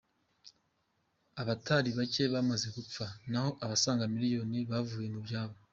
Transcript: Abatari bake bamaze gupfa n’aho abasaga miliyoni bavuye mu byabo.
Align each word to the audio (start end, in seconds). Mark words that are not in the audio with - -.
Abatari 1.41 1.89
bake 1.97 2.23
bamaze 2.33 2.67
gupfa 2.77 3.05
n’aho 3.29 3.51
abasaga 3.63 4.03
miliyoni 4.13 4.59
bavuye 4.71 5.09
mu 5.15 5.21
byabo. 5.27 5.55